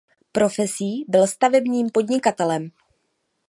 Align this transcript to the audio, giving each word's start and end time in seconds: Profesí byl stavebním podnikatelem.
Profesí 0.33 1.05
byl 1.07 1.27
stavebním 1.27 1.89
podnikatelem. 1.93 2.71